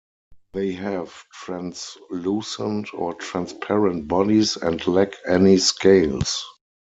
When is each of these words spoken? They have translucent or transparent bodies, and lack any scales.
They 0.53 0.71
have 0.71 1.13
translucent 1.31 2.91
or 2.95 3.13
transparent 3.13 4.07
bodies, 4.07 4.57
and 4.57 4.87
lack 4.87 5.13
any 5.27 5.57
scales. 5.59 6.43